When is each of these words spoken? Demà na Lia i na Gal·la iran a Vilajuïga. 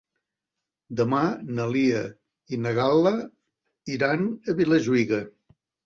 Demà 1.01 1.19
na 1.59 1.67
Lia 1.75 2.01
i 2.55 2.61
na 2.65 2.73
Gal·la 2.83 3.15
iran 4.01 4.29
a 4.55 4.61
Vilajuïga. 4.63 5.27